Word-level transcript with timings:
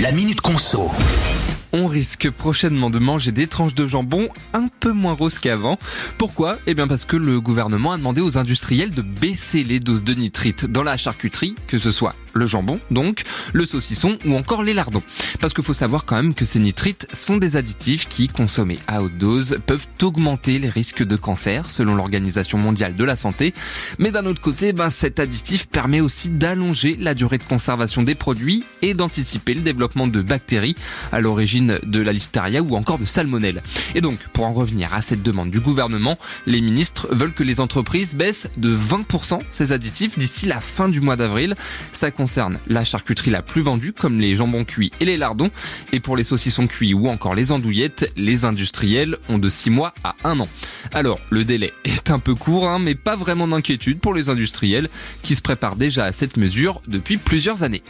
La 0.00 0.12
Minute 0.12 0.40
Conso. 0.40 0.88
On 1.72 1.86
risque 1.86 2.30
prochainement 2.30 2.90
de 2.90 2.98
manger 2.98 3.32
des 3.32 3.46
tranches 3.46 3.74
de 3.74 3.86
jambon 3.86 4.28
un 4.52 4.68
peu 4.80 4.92
moins 4.92 5.12
roses 5.12 5.38
qu'avant. 5.38 5.78
Pourquoi? 6.18 6.58
Eh 6.66 6.74
bien 6.74 6.88
parce 6.88 7.04
que 7.04 7.16
le 7.16 7.40
gouvernement 7.40 7.92
a 7.92 7.96
demandé 7.96 8.20
aux 8.20 8.38
industriels 8.38 8.90
de 8.90 9.02
baisser 9.02 9.62
les 9.62 9.80
doses 9.80 10.04
de 10.04 10.14
nitrite 10.14 10.66
dans 10.66 10.82
la 10.82 10.96
charcuterie, 10.96 11.54
que 11.66 11.78
ce 11.78 11.90
soit 11.90 12.14
le 12.34 12.46
jambon, 12.46 12.78
donc, 12.90 13.22
le 13.52 13.66
saucisson 13.66 14.18
ou 14.24 14.36
encore 14.36 14.62
les 14.62 14.74
lardons. 14.74 15.02
Parce 15.40 15.52
qu'il 15.52 15.64
faut 15.64 15.72
savoir 15.72 16.04
quand 16.04 16.16
même 16.16 16.34
que 16.34 16.44
ces 16.44 16.58
nitrites 16.58 17.06
sont 17.12 17.36
des 17.36 17.56
additifs 17.56 18.08
qui, 18.08 18.28
consommés 18.28 18.78
à 18.86 19.02
haute 19.02 19.18
dose, 19.18 19.58
peuvent 19.66 19.86
augmenter 20.02 20.58
les 20.58 20.68
risques 20.68 21.02
de 21.02 21.16
cancer, 21.16 21.70
selon 21.70 21.94
l'Organisation 21.94 22.58
mondiale 22.58 22.94
de 22.94 23.04
la 23.04 23.16
santé. 23.16 23.54
Mais 23.98 24.10
d'un 24.10 24.26
autre 24.26 24.40
côté, 24.40 24.72
ben, 24.72 24.90
cet 24.90 25.20
additif 25.20 25.66
permet 25.66 26.00
aussi 26.00 26.30
d'allonger 26.30 26.96
la 26.98 27.14
durée 27.14 27.38
de 27.38 27.44
conservation 27.44 28.02
des 28.02 28.14
produits 28.14 28.64
et 28.82 28.94
d'anticiper 28.94 29.54
le 29.54 29.60
développement 29.60 30.06
de 30.06 30.22
bactéries 30.22 30.76
à 31.12 31.20
l'origine 31.20 31.59
de 31.60 32.00
la 32.00 32.12
listeria 32.12 32.62
ou 32.62 32.76
encore 32.76 32.98
de 32.98 33.04
salmonelle. 33.04 33.62
Et 33.94 34.00
donc, 34.00 34.18
pour 34.32 34.46
en 34.46 34.52
revenir 34.52 34.92
à 34.94 35.02
cette 35.02 35.22
demande 35.22 35.50
du 35.50 35.60
gouvernement, 35.60 36.18
les 36.46 36.60
ministres 36.60 37.08
veulent 37.10 37.32
que 37.32 37.42
les 37.42 37.60
entreprises 37.60 38.14
baissent 38.14 38.48
de 38.56 38.74
20% 38.74 39.40
ces 39.48 39.72
additifs 39.72 40.18
d'ici 40.18 40.46
la 40.46 40.60
fin 40.60 40.88
du 40.88 41.00
mois 41.00 41.16
d'avril. 41.16 41.54
Ça 41.92 42.10
concerne 42.10 42.58
la 42.66 42.84
charcuterie 42.84 43.30
la 43.30 43.42
plus 43.42 43.62
vendue, 43.62 43.92
comme 43.92 44.18
les 44.18 44.36
jambons 44.36 44.64
cuits 44.64 44.92
et 45.00 45.04
les 45.04 45.16
lardons. 45.16 45.50
Et 45.92 46.00
pour 46.00 46.16
les 46.16 46.24
saucissons 46.24 46.66
cuits 46.66 46.94
ou 46.94 47.08
encore 47.08 47.34
les 47.34 47.52
andouillettes, 47.52 48.10
les 48.16 48.44
industriels 48.44 49.16
ont 49.28 49.38
de 49.38 49.48
6 49.48 49.70
mois 49.70 49.94
à 50.04 50.14
1 50.24 50.40
an. 50.40 50.48
Alors, 50.92 51.20
le 51.30 51.44
délai 51.44 51.72
est 51.84 52.10
un 52.10 52.18
peu 52.18 52.34
court, 52.34 52.68
hein, 52.68 52.78
mais 52.78 52.94
pas 52.94 53.16
vraiment 53.16 53.48
d'inquiétude 53.48 54.00
pour 54.00 54.14
les 54.14 54.28
industriels 54.28 54.88
qui 55.22 55.36
se 55.36 55.42
préparent 55.42 55.76
déjà 55.76 56.04
à 56.04 56.12
cette 56.12 56.36
mesure 56.36 56.82
depuis 56.86 57.16
plusieurs 57.16 57.62
années. 57.62 57.82